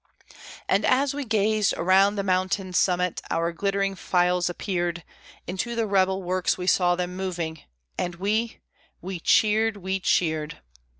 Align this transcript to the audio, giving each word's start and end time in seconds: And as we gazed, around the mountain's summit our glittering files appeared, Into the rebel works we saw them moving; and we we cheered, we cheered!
And 0.67 0.83
as 0.83 1.13
we 1.13 1.25
gazed, 1.25 1.75
around 1.77 2.15
the 2.15 2.23
mountain's 2.23 2.79
summit 2.79 3.21
our 3.29 3.51
glittering 3.51 3.93
files 3.93 4.49
appeared, 4.49 5.03
Into 5.45 5.75
the 5.75 5.85
rebel 5.85 6.23
works 6.23 6.57
we 6.57 6.65
saw 6.65 6.95
them 6.95 7.15
moving; 7.15 7.61
and 7.99 8.15
we 8.15 8.61
we 8.99 9.19
cheered, 9.19 9.77
we 9.77 9.99
cheered! 9.99 10.57